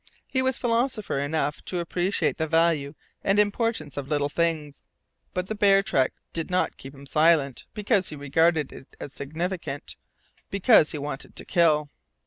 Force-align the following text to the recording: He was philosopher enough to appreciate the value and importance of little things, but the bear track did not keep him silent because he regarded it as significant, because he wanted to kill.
He 0.25 0.41
was 0.41 0.57
philosopher 0.57 1.19
enough 1.19 1.63
to 1.65 1.77
appreciate 1.77 2.39
the 2.39 2.47
value 2.47 2.95
and 3.23 3.37
importance 3.37 3.97
of 3.97 4.07
little 4.07 4.29
things, 4.29 4.83
but 5.35 5.45
the 5.45 5.53
bear 5.53 5.83
track 5.83 6.13
did 6.33 6.49
not 6.49 6.75
keep 6.77 6.95
him 6.95 7.05
silent 7.05 7.67
because 7.75 8.09
he 8.09 8.15
regarded 8.15 8.73
it 8.73 8.87
as 8.99 9.13
significant, 9.13 9.97
because 10.49 10.89
he 10.89 10.97
wanted 10.97 11.35
to 11.35 11.45
kill. 11.45 11.91